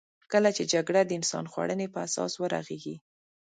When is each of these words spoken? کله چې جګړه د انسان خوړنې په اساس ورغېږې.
کله 0.31 0.49
چې 0.57 0.63
جګړه 0.73 1.01
د 1.05 1.11
انسان 1.19 1.45
خوړنې 1.51 1.87
په 1.93 1.99
اساس 2.07 2.31
ورغېږې. 2.37 2.95